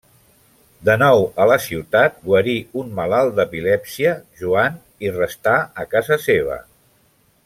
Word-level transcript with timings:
De 0.87 0.93
nou 1.01 1.25
a 1.43 1.45
la 1.51 1.57
ciutat, 1.65 2.15
guarí 2.31 2.55
un 2.83 2.89
malalt 3.01 3.37
d'epilèpsia, 3.41 4.15
Joan, 4.41 4.81
i 5.09 5.13
restà 5.21 5.57
a 5.85 5.91
casa 5.93 6.19
seva. 6.29 6.59